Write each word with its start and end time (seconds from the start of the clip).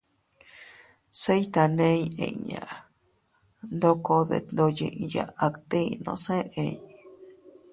Se 1.21 1.33
iytaney 1.41 1.99
inña 2.27 2.65
ndoko 3.75 4.15
detndoyiya 4.31 5.25
adtinos 5.45 6.23
eʼey: 6.41 6.75